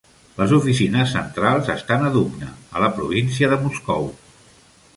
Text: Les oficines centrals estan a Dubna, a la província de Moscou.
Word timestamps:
Les 0.37 0.53
oficines 0.55 1.11
centrals 1.17 1.69
estan 1.75 2.07
a 2.07 2.11
Dubna, 2.15 2.49
a 2.79 2.83
la 2.85 2.89
província 2.97 3.51
de 3.53 3.61
Moscou. 3.67 4.09